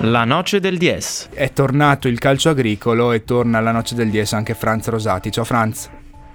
[0.00, 1.28] La noce del DS.
[1.32, 5.30] È tornato il calcio agricolo e torna alla noce del DS anche Franz Rosati.
[5.30, 5.90] Ciao Franz.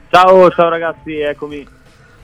[0.09, 1.67] Ciao, ciao ragazzi, eccomi.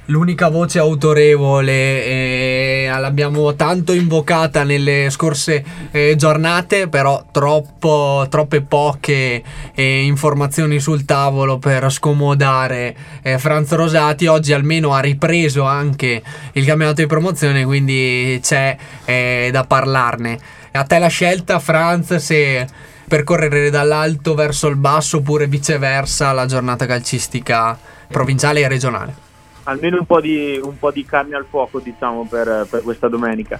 [0.10, 1.72] L'unica voce autorevole
[2.04, 9.44] eh, l'abbiamo tanto invocata nelle scorse eh, giornate, però troppo, troppe poche
[9.76, 14.26] eh, informazioni sul tavolo per scomodare eh, Franz Rosati.
[14.26, 20.40] Oggi almeno ha ripreso anche il campionato di promozione, quindi c'è eh, da parlarne.
[20.72, 22.66] A te la scelta, Franz, se
[23.08, 29.29] percorrere dall'alto verso il basso oppure viceversa la giornata calcistica provinciale e regionale.
[29.70, 33.60] Almeno un po' di, un po di carne al fuoco, diciamo, per, per questa domenica.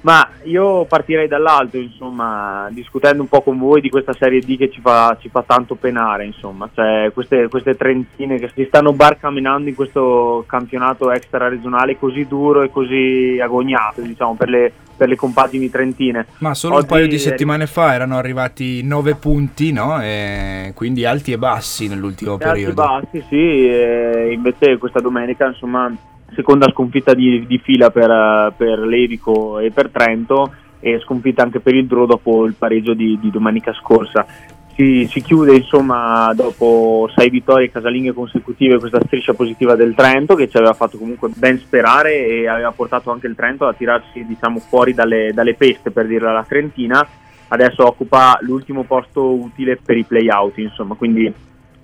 [0.00, 4.70] Ma io partirei dall'alto, insomma, discutendo un po' con voi di questa Serie D che
[4.70, 9.68] ci fa, ci fa tanto penare, insomma, cioè queste, queste, trentine che si stanno barcamenando
[9.68, 15.16] in questo campionato extra regionale così duro e così agognato, diciamo, per le, per le
[15.16, 16.26] compagini trentine.
[16.38, 20.00] Ma solo Oggi un paio di settimane fa erano arrivati 9 punti, no?
[20.00, 22.82] E quindi alti e bassi nell'ultimo alti periodo.
[22.82, 25.92] Alti e bassi, sì, e invece questa domenica, insomma
[26.34, 31.74] seconda sconfitta di, di fila per, per, Levico e per Trento e sconfitta anche per
[31.74, 34.26] il Dro dopo il pareggio di, di domenica scorsa.
[34.74, 40.48] Si, si, chiude insomma dopo sei vittorie casalinghe consecutive questa striscia positiva del Trento che
[40.48, 44.60] ci aveva fatto comunque ben sperare e aveva portato anche il Trento a tirarsi diciamo
[44.60, 47.04] fuori dalle, dalle peste per dirla la Trentina
[47.48, 51.34] adesso occupa l'ultimo posto utile per i playout insomma quindi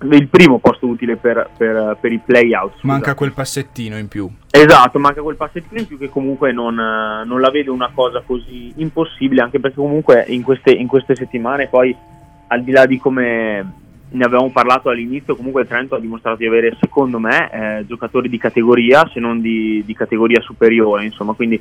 [0.03, 2.83] il primo posto utile per, per, per i playout.
[2.83, 4.31] Manca quel passettino in più.
[4.50, 8.72] Esatto, manca quel passettino in più che comunque non, non la vedo una cosa così
[8.77, 11.97] impossibile, anche perché comunque in queste, in queste settimane poi
[12.48, 13.84] al di là di come
[14.15, 18.29] ne avevamo parlato all'inizio, comunque il Trento ha dimostrato di avere, secondo me, eh, giocatori
[18.29, 21.61] di categoria, se non di, di categoria superiore, insomma, quindi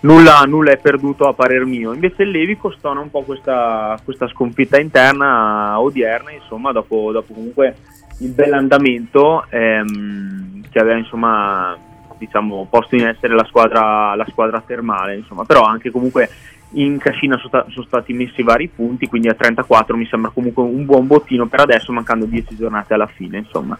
[0.00, 1.92] nulla, nulla, è perduto a parer mio.
[1.92, 7.76] Invece il Levico stona un po' questa, questa sconfitta interna odierna, insomma, dopo, dopo comunque
[8.18, 11.76] il bell'andamento ehm, che aveva insomma
[12.16, 16.28] diciamo, posto in essere la squadra, la squadra termale, insomma, però anche comunque
[16.74, 21.06] in cascina sono, stati messi vari punti, quindi a 34 mi sembra comunque un buon
[21.06, 23.78] bottino per adesso, mancando 10 giornate alla fine, insomma.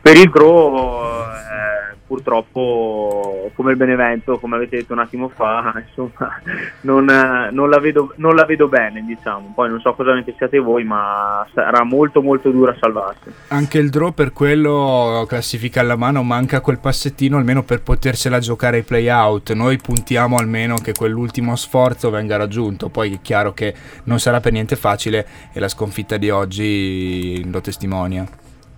[0.00, 1.69] Per il Gro eh,
[2.06, 6.40] purtroppo come il Benevento, come avete detto un attimo fa, insomma,
[6.82, 7.04] non,
[7.52, 9.52] non, la vedo, non, la vedo, bene, diciamo.
[9.54, 13.32] Poi non so cosa ne pensiate voi, ma sarà molto molto dura salvarsi.
[13.48, 18.78] Anche il draw per quello classifica alla mano, manca quel passettino almeno per potersela giocare
[18.78, 19.52] ai play-out.
[19.52, 22.88] Noi puntiamo almeno che quell'ultimo sforzo venga raggiunto.
[22.88, 23.74] Poi è chiaro che
[24.04, 28.26] non sarà per niente facile e la sconfitta di oggi lo testimonia.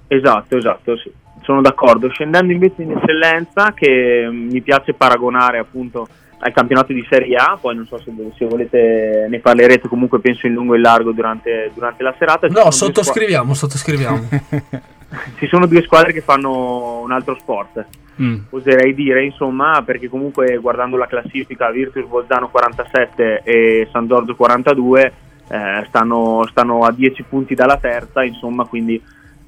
[0.08, 1.10] Esatto, esatto, sì.
[1.42, 2.08] Sono d'accordo.
[2.08, 6.08] Scendendo invece in eccellenza, che mi piace paragonare appunto
[6.44, 10.46] al campionato di Serie A, poi non so se, se volete ne parlerete, comunque penso
[10.46, 12.48] in lungo e in largo durante, durante la serata.
[12.48, 14.28] Ci no, sottoscriviamo, sottoscriviamo.
[15.38, 17.84] Ci sono due squadre che fanno un altro sport,
[18.20, 18.36] mm.
[18.50, 25.12] oserei dire, insomma, perché comunque guardando la classifica Virtus Bolzano 47 e San Giorgio 42
[25.48, 29.00] eh, stanno, stanno a 10 punti dalla terza, insomma, quindi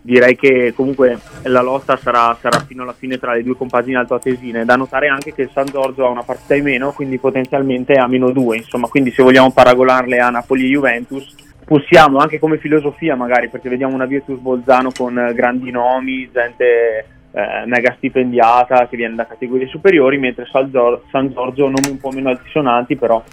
[0.04, 4.66] direi che comunque la lotta sarà, sarà, fino alla fine tra le due compagini altoatesine.
[4.66, 8.06] Da notare anche che il San Giorgio ha una partita in meno, quindi potenzialmente ha
[8.06, 11.34] meno due, insomma, quindi se vogliamo paragonarle a Napoli e Juventus,
[11.64, 17.64] possiamo anche come filosofia magari, perché vediamo una Virtus Bolzano con grandi nomi, gente eh,
[17.64, 22.10] mega stipendiata che viene da categorie superiori, mentre San Giorgio, San Giorgio nomi un po'
[22.10, 23.24] meno altisonanti, però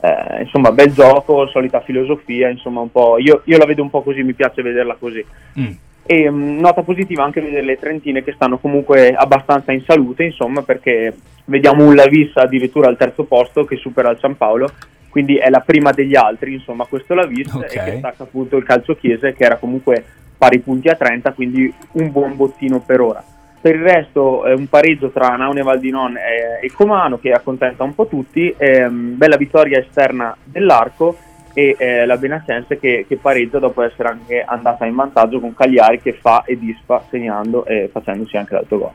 [0.00, 4.02] eh, insomma bel gioco, solita filosofia, insomma un po', io, io, la vedo un po'
[4.02, 5.24] così, mi piace vederla così.
[5.58, 5.88] Mm.
[6.04, 10.62] E um, nota positiva anche vedere le Trentine che stanno comunque abbastanza in salute, insomma,
[10.62, 14.70] perché vediamo un Lavis addirittura al terzo posto che supera il San Paolo,
[15.08, 17.68] quindi è la prima degli altri, insomma, questo Lavis okay.
[17.68, 20.04] e che stacca appunto il calcio Chiese che era comunque
[20.36, 23.22] pari punti a 30, quindi un buon bottino per ora.
[23.60, 27.94] Per il resto è un pareggio tra Naune Valdinon e, e Comano che accontenta un
[27.94, 31.14] po' tutti, ehm, bella vittoria esterna dell'Arco
[31.60, 36.00] e eh, la Benacense che, che, pareggia dopo essere anche andata in vantaggio con Cagliari
[36.00, 38.92] che fa e disfa segnando e facendosi anche l'autogol.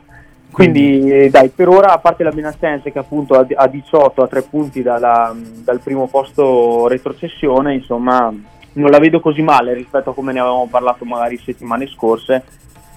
[0.50, 4.26] Quindi, Quindi eh, dai, per ora, a parte la Benacense che appunto ha 18 a
[4.26, 8.32] 3 punti dalla, dal primo posto retrocessione, insomma,
[8.72, 12.42] non la vedo così male rispetto a come ne avevamo parlato magari settimane scorse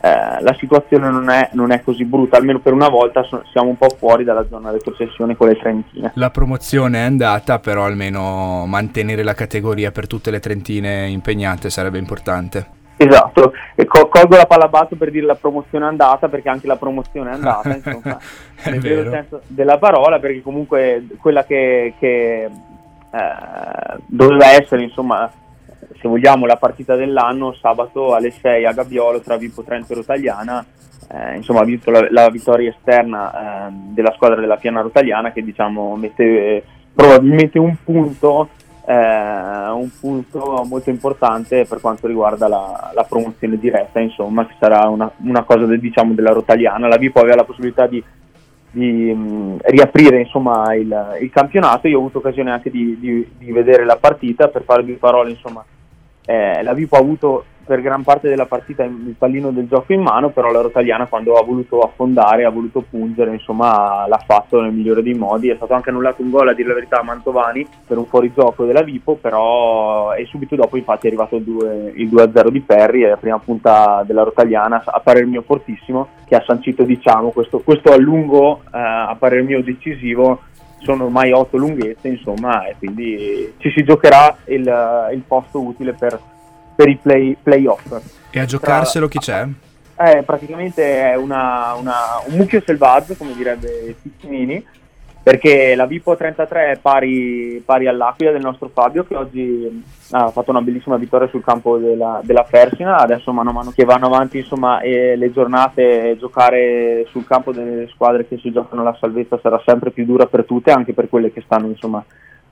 [0.01, 3.69] eh, la situazione non è, non è, così brutta, almeno per una volta so, siamo
[3.69, 6.11] un po' fuori dalla zona retrocessione con le Trentine.
[6.15, 11.97] La promozione è andata, però almeno mantenere la categoria per tutte le Trentine impegnate sarebbe
[11.97, 12.77] importante.
[13.01, 16.67] Esatto, e co- colgo la palla basso per dire la promozione è andata perché anche
[16.67, 18.17] la promozione è andata, insomma,
[18.65, 25.31] nel vero senso della parola, perché comunque quella che, che eh, doveva essere, insomma,
[25.99, 30.65] se vogliamo, la partita dell'anno, sabato alle 6 a Gabbiolo tra Vipo Trento e Rotagliana,
[31.11, 35.43] eh, insomma ha vinto la, la vittoria esterna eh, della squadra della Piana Rotagliana che
[35.43, 36.63] diciamo mette eh,
[36.93, 38.49] probabilmente un punto
[38.89, 44.87] eh, un punto molto importante per quanto riguarda la, la promozione diretta, insomma, che sarà
[44.87, 46.87] una, una cosa del, diciamo, della Rotaliana.
[46.87, 48.03] La Vipo aveva la possibilità di,
[48.71, 53.51] di mh, riaprire insomma, il, il, campionato, io ho avuto occasione anche di, di, di
[53.51, 55.63] vedere la partita, per due parole, insomma,
[56.29, 60.01] eh, la Vipo ha avuto per gran parte della partita il pallino del gioco in
[60.01, 64.71] mano, però la Rotaliana quando ha voluto affondare, ha voluto pungere, insomma l'ha fatto nel
[64.71, 65.49] migliore dei modi.
[65.49, 68.65] È stato anche annullato un gol a dire la verità a Mantovani per un fuorigioco
[68.65, 73.01] della Vipo, però e subito dopo infatti è arrivato il, 2, il 2-0 di Perri,
[73.01, 77.59] è la prima punta della Rotaliana, a parer mio fortissimo, che ha sancito diciamo, questo,
[77.59, 80.41] questo allungo eh, a parer mio decisivo
[80.79, 86.19] sono ormai otto lunghezze, insomma, e quindi ci si giocherà il, il posto utile per
[86.79, 87.99] per i play, playoff.
[88.29, 89.45] E a giocarselo Tra, chi c'è?
[90.01, 91.93] Eh, praticamente è una, una,
[92.25, 94.65] un mucchio selvaggio, come direbbe Ticcinini,
[95.21, 100.51] perché la Vipo 33 è pari, pari all'Aquila del nostro Fabio che oggi ha fatto
[100.51, 104.39] una bellissima vittoria sul campo della, della Fersina, adesso mano a mano che vanno avanti
[104.39, 109.91] insomma, le giornate giocare sul campo delle squadre che si giocano la salvezza sarà sempre
[109.91, 112.03] più dura per tutte, anche per quelle che stanno insomma,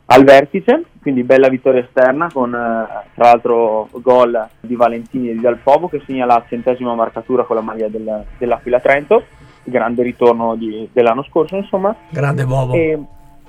[0.09, 5.41] al vertice, quindi bella vittoria esterna con eh, tra l'altro gol di Valentini e di
[5.41, 9.23] Dalfovo che segna la centesima marcatura con la maglia del, dell'Aquila Trento,
[9.69, 11.95] grande ritorno di, dell'anno scorso insomma.
[12.09, 12.73] Grande Bobo.
[12.73, 12.99] E,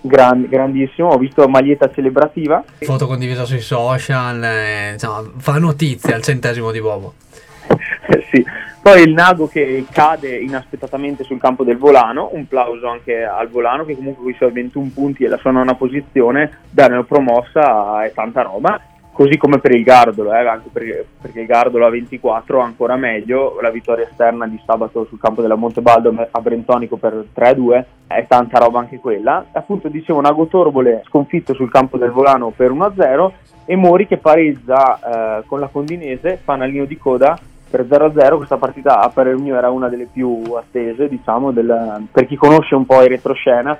[0.00, 2.62] Grand, grandissimo, ho visto maglietta celebrativa.
[2.79, 7.15] Foto condivisa sui social, eh, insomma, fa notizia al centesimo di Bobo.
[8.31, 8.44] sì,
[8.81, 13.85] poi il Nago che cade inaspettatamente sul campo del Volano, un plauso anche al Volano
[13.85, 18.12] che comunque con i suoi 21 punti e la sua nona posizione da promossa è
[18.12, 18.81] tanta roba,
[19.19, 23.59] così come per il Gardolo, eh, anche perché, perché, il Gardolo a 24 ancora meglio,
[23.61, 28.61] la vittoria esterna di sabato sul campo della Montebaldo a Brentonico per 3-2 è tanta
[28.61, 29.44] roba anche quella.
[29.50, 33.31] Appunto dicevo Nago Torbole sconfitto sul campo del Volano per 1-0
[33.65, 37.37] e Mori che pareggia eh, con la Condinese, fanalino di coda
[37.69, 42.26] per 0-0 questa partita a parer mio era una delle più attese diciamo del, per
[42.26, 43.79] chi conosce un po' il retroscena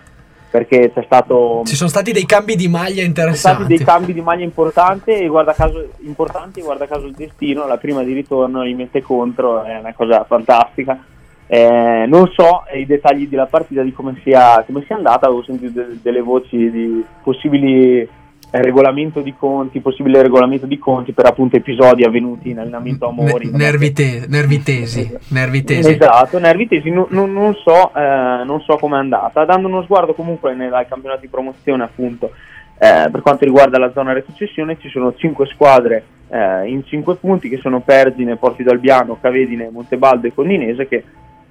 [0.51, 3.85] perché c'è stato ci sono stati dei cambi di maglia interessanti ci sono stati dei
[3.85, 8.13] cambi di maglia importanti e guarda caso, importanti guarda caso il destino la prima di
[8.13, 11.05] ritorno li mette contro è una cosa fantastica.
[11.51, 15.81] Eh, non so i dettagli della partita di come sia, come sia andata avevo sentito
[15.81, 18.07] de- delle voci di possibili
[18.51, 23.51] regolamento di conti, possibile regolamento di conti per appunto episodi avvenuti in allenamento a Mori.
[23.53, 25.91] nervi, te- nervi tesi, nervi tesi.
[25.91, 29.45] Esatto, nervi tesi, no, no, non so, eh, non so com'è andata.
[29.45, 32.31] Dando uno sguardo comunque nel campionato di promozione appunto
[32.79, 37.49] eh, per quanto riguarda la zona retrocessione ci sono 5 squadre eh, in 5 punti
[37.49, 41.03] che sono Pergine, Porti d'Albiano, Cavedine, Montebaldo e Condinese che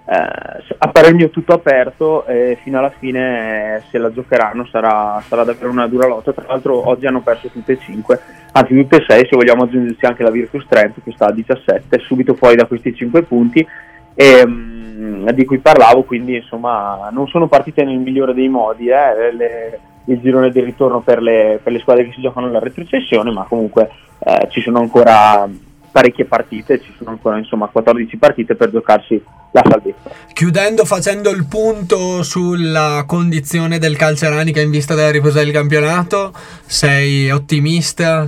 [0.09, 5.69] eh, a tutto aperto e fino alla fine eh, se la giocheranno sarà, sarà, davvero
[5.69, 6.31] una dura lotta.
[6.31, 8.19] Tra l'altro oggi hanno perso tutte e 5
[8.54, 12.00] anzi tutte e 6 se vogliamo aggiungerci anche la Virtus Trento che sta a 17
[12.00, 13.68] subito fuori da questi 5 punti.
[14.13, 19.31] E, mh, di cui parlavo quindi insomma non sono partite nel migliore dei modi eh,
[19.31, 23.29] le, il girone di ritorno per le, per le, squadre che si giocano la retrocessione
[23.29, 25.48] ma comunque eh, ci sono ancora
[25.91, 29.22] parecchie partite, ci sono ancora insomma 14 partite per giocarsi
[29.61, 30.09] la salvezza.
[30.33, 36.31] Chiudendo facendo il punto sulla condizione del Calceranica in vista della ripresa del campionato,
[36.65, 38.27] sei ottimista?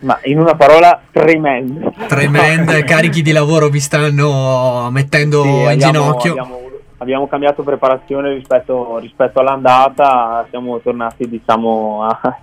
[0.00, 1.92] Ma in una parola tremenda.
[2.06, 6.30] Tremenda, carichi di lavoro vi stanno mettendo sì, in abbiamo, ginocchio.
[6.32, 6.60] Abbiamo,
[6.98, 12.38] abbiamo, cambiato preparazione rispetto, rispetto all'andata, siamo tornati diciamo a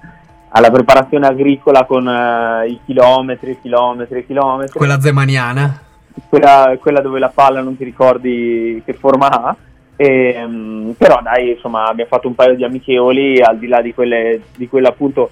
[0.53, 4.77] alla preparazione agricola con uh, i chilometri, chilometri, chilometri.
[4.77, 5.79] Quella zemaniana?
[6.27, 9.55] Quella, quella, dove la palla non ti ricordi che forma ha.
[9.95, 13.93] E, um, però dai, insomma, abbiamo fatto un paio di amichevoli al di là di
[13.93, 15.31] quelle, di quelle appunto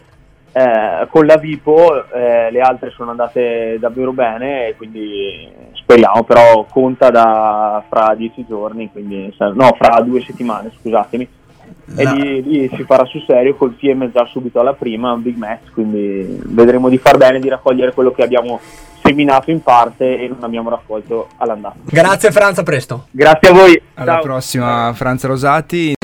[0.52, 7.10] eh, con la Vipo, eh, le altre sono andate davvero bene quindi speriamo, però conta
[7.10, 11.28] da fra dieci giorni, quindi, no, fra due settimane, scusatemi
[11.96, 15.38] e lì, lì, si farà sul serio col PM già subito alla prima, un big
[15.38, 18.60] match, quindi vedremo di far bene di raccogliere quello che abbiamo
[19.10, 21.76] seminato in parte e non abbiamo raccolto all'andata.
[21.84, 23.08] Grazie Franza, presto.
[23.12, 23.82] Grazie a voi.
[23.96, 24.22] Alla Ciao.
[24.22, 25.96] prossima Franza Rosati.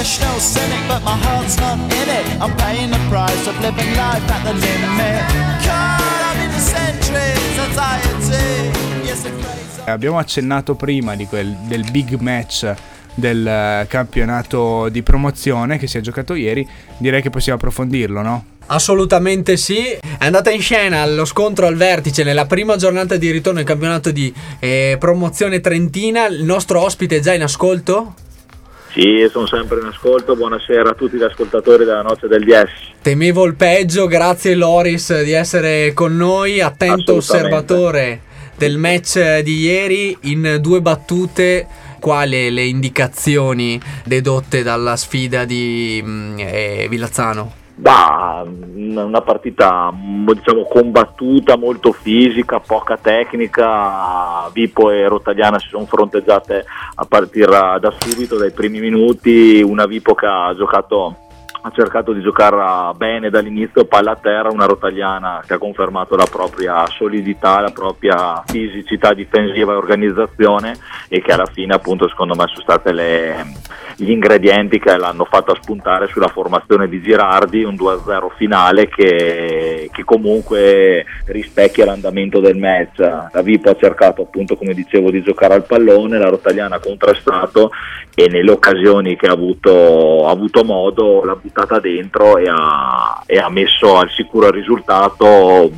[0.00, 2.24] professional cynic, but my heart's not in it.
[2.40, 5.20] I'm paying the price of living life at the limit.
[5.62, 8.69] Caught up in the centuries, anxiety.
[9.90, 12.74] Abbiamo accennato prima di quel, del big match
[13.14, 16.66] del eh, campionato di promozione che si è giocato ieri,
[16.98, 18.44] direi che possiamo approfondirlo, no?
[18.66, 23.58] Assolutamente sì, è andata in scena lo scontro al vertice nella prima giornata di ritorno
[23.58, 26.26] al campionato di eh, promozione trentina.
[26.26, 28.14] Il nostro ospite è già in ascolto?
[28.92, 30.36] Sì, sono sempre in ascolto.
[30.36, 32.70] Buonasera a tutti gli ascoltatori della noce del DS.
[33.02, 38.28] Temevo il peggio, grazie Loris di essere con noi, attento osservatore
[38.60, 41.66] del match di ieri in due battute
[41.98, 47.52] quali le indicazioni dedotte dalla sfida di mm, eh, Villazzano?
[47.76, 54.50] Bah, una partita diciamo combattuta, molto fisica, poca tecnica.
[54.52, 56.62] Vipo e Rottagliana si sono fronteggiate
[56.96, 59.62] a partire da subito, dai primi minuti.
[59.62, 61.16] Una Vipo che ha giocato
[61.62, 66.26] ha cercato di giocare bene dall'inizio palla a terra, una rotagliana che ha confermato la
[66.30, 70.76] propria solidità, la propria fisicità difensiva e organizzazione
[71.08, 72.78] e che alla fine appunto secondo me sono stati
[73.96, 80.04] gli ingredienti che l'hanno fatto spuntare sulla formazione di Girardi, un 2-0 finale che, che
[80.04, 82.98] comunque rispecchia l'andamento del match.
[82.98, 87.70] La Vipo ha cercato appunto come dicevo di giocare al pallone, la rotagliana ha contrastato
[88.14, 93.38] e nelle occasioni che ha avuto, ha avuto modo l'ha buttata dentro e ha, e
[93.38, 95.70] ha messo al sicuro il risultato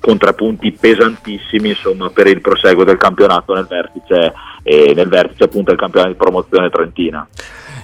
[0.00, 5.44] con tre punti pesantissimi insomma, per il proseguo del campionato nel vertice, e nel vertice
[5.44, 7.26] appunto del campionato di promozione trentina.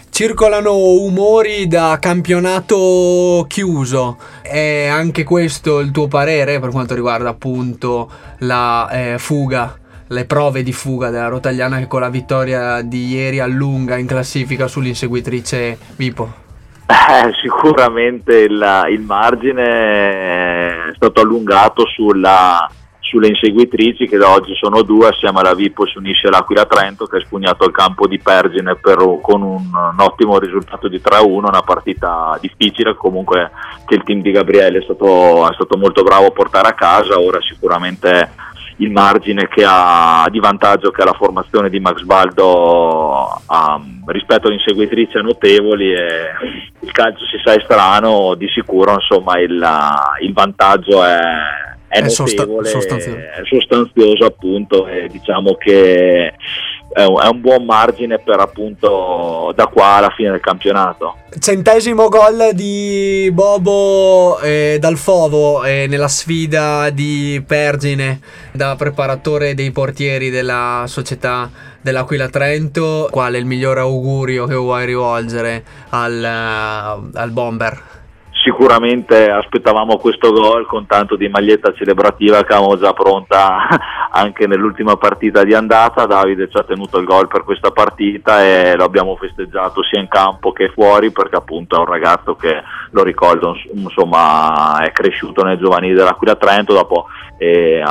[0.09, 4.17] Circolano umori da campionato chiuso.
[4.41, 9.79] È anche questo il tuo parere per quanto riguarda appunto la eh, fuga
[10.11, 14.69] le prove di fuga della Rotagliana che con la vittoria di ieri allunga in classifica
[14.69, 16.46] sull'inseguitrice Vipo?
[16.89, 19.65] Eh, sicuramente il, il, margine
[20.91, 25.99] è stato allungato sulla, sulle inseguitrici che da oggi sono due, assieme alla Vipo si
[25.99, 30.39] unisce l'Aquila Trento che ha spugnato il campo di Pergine per, con un, un, ottimo
[30.39, 33.51] risultato di 3-1, una partita difficile comunque
[33.85, 37.19] che il team di Gabriele è stato, è stato molto bravo a portare a casa,
[37.19, 38.31] ora sicuramente
[38.77, 44.49] il margine che ha di vantaggio che ha la formazione di Max Baldo um, rispetto
[44.49, 46.31] all'inseguitrice notevoli e
[46.81, 49.67] il calcio si sa è strano di sicuro insomma il,
[50.21, 51.19] il vantaggio è,
[51.89, 53.17] è, è notevole sostanzioso.
[53.17, 56.35] è sostanzioso appunto e diciamo che
[56.97, 61.17] è un, buon margine per appunto da qua alla fine del campionato.
[61.39, 69.73] Centesimo gol di Bobo eh, dal Fovo eh, nella sfida di Pergine da preparatore dei
[69.73, 71.51] portieri della società
[71.83, 73.09] dell'Aquila Trento.
[73.11, 77.96] Qual è il miglior augurio che vuoi rivolgere al, uh, al Bomber?
[78.47, 83.67] Sicuramente aspettavamo questo gol con tanto di maglietta celebrativa che avevamo già pronta
[84.13, 86.07] anche nell'ultima partita di andata.
[86.07, 90.07] Davide ci ha tenuto il gol per questa partita e lo abbiamo festeggiato sia in
[90.07, 92.63] campo che fuori perché appunto è un ragazzo che
[92.93, 97.07] lo ricordo insomma è cresciuto nel giovanile dell'Aquila Trento dopo
[97.39, 97.83] eh,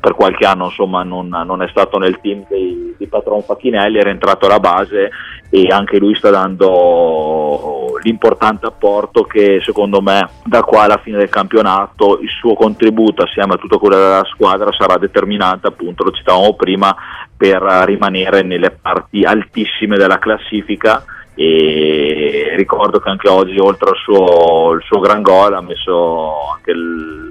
[0.00, 4.10] per qualche anno insomma non, non, è stato nel team di, di Patron Facchinelli era
[4.10, 5.10] entrato alla base
[5.48, 11.28] e anche lui sta dando l'importante apporto che secondo me da qua alla fine del
[11.28, 16.54] campionato il suo contributo assieme a tutto quello della squadra sarà determinante appunto, lo citavamo
[16.54, 16.94] prima,
[17.36, 24.78] per rimanere nelle parti altissime della classifica e ricordo che anche oggi oltre al suo,
[24.82, 26.72] suo gran gol ha messo anche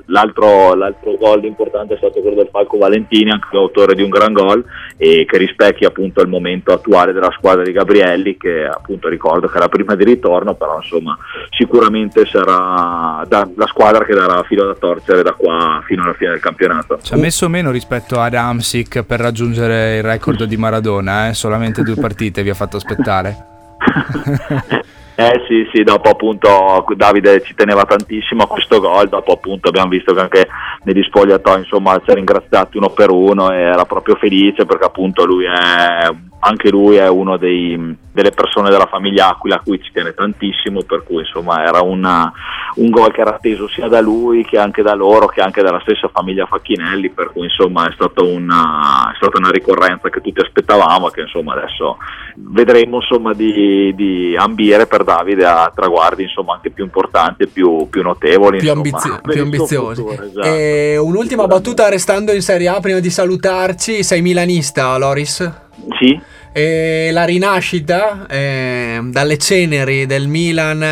[0.08, 4.34] l'altro, l'altro gol importante è stato quello del Falco Valentini anche l'autore di un gran
[4.34, 4.65] gol
[4.98, 9.58] e che rispecchia appunto il momento attuale della squadra di Gabrielli che appunto ricordo che
[9.58, 11.15] era prima di ritorno però insomma
[11.51, 16.31] sicuramente sarà da, la squadra che darà filo da torcere da qua fino alla fine
[16.31, 21.29] del campionato ci ha messo meno rispetto ad Amsic per raggiungere il record di Maradona
[21.29, 21.34] eh?
[21.36, 23.50] solamente due partite vi ha fatto aspettare
[25.14, 29.90] Eh sì, sì, dopo appunto Davide ci teneva tantissimo a questo gol, dopo appunto abbiamo
[29.90, 30.48] visto che anche
[30.84, 35.24] negli spogliatoi insomma ci ha ringraziati uno per uno e era proprio felice perché appunto
[35.26, 36.10] lui è
[36.44, 40.82] anche lui è uno dei, delle persone della famiglia Aquila a cui ci tiene tantissimo,
[40.84, 42.32] per cui insomma era una,
[42.76, 45.80] un gol che era atteso sia da lui che anche da loro che anche dalla
[45.82, 51.10] stessa famiglia Facchinelli, per cui insomma è, una, è stata una ricorrenza che tutti aspettavamo
[51.10, 51.98] e che insomma adesso
[52.36, 57.88] vedremo insomma di, di ambire per Davide a traguardi insomma anche più importanti e più,
[57.88, 58.58] più notevoli.
[58.58, 60.02] Più, ambizio- più ambiziosi.
[60.02, 61.06] Futuro, esatto.
[61.06, 65.70] un'ultima battuta restando in Serie A prima di salutarci, sei milanista Loris?
[66.00, 66.31] Sì.
[66.53, 70.84] E la rinascita eh, dalle ceneri del Milan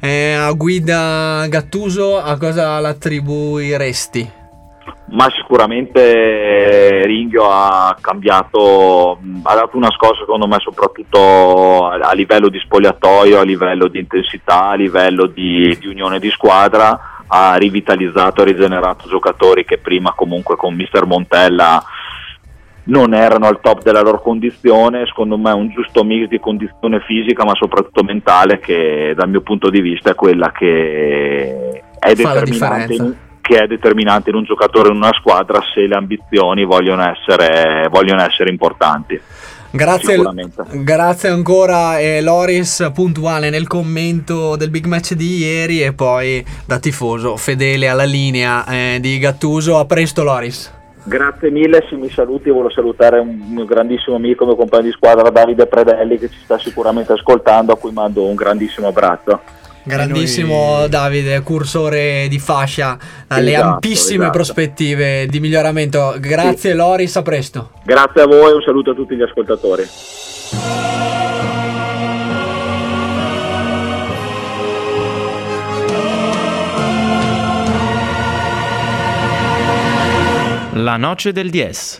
[0.00, 4.32] eh, a guida Gattuso, a cosa l'attribuiresti?
[5.10, 12.48] Ma sicuramente Ringhio ha cambiato, ha dato una scossa secondo me soprattutto a, a livello
[12.48, 18.42] di spogliatoio, a livello di intensità, a livello di, di unione di squadra ha rivitalizzato
[18.42, 21.82] e rigenerato giocatori che prima comunque con Mister Montella
[22.88, 27.44] non erano al top della loro condizione, secondo me un giusto mix di condizione fisica
[27.44, 33.14] ma soprattutto mentale che dal mio punto di vista è quella che è determinante, in,
[33.40, 38.22] che è determinante in un giocatore in una squadra se le ambizioni vogliono essere, vogliono
[38.22, 39.20] essere importanti.
[39.70, 40.18] Grazie,
[40.82, 46.78] grazie ancora eh, Loris puntuale nel commento del big match di ieri e poi da
[46.78, 49.76] tifoso fedele alla linea eh, di Gattuso.
[49.76, 50.76] A presto Loris.
[51.08, 55.30] Grazie mille, se mi saluti voglio salutare un mio grandissimo amico, mio compagno di squadra
[55.30, 59.40] Davide Predelli che ci sta sicuramente ascoltando, a cui mando un grandissimo abbraccio.
[59.84, 60.88] Grandissimo noi...
[60.90, 64.36] Davide, cursore di fascia, dalle esatto, ampissime esatto.
[64.36, 66.14] prospettive di miglioramento.
[66.18, 66.76] Grazie sì.
[66.76, 67.70] Loris, a presto.
[67.84, 69.84] Grazie a voi, un saluto a tutti gli ascoltatori.
[80.78, 81.96] La noce del 10.